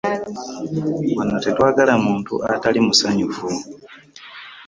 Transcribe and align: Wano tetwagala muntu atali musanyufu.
Wano 1.17 1.35
tetwagala 1.43 1.93
muntu 2.05 2.33
atali 2.53 2.79
musanyufu. 2.85 3.45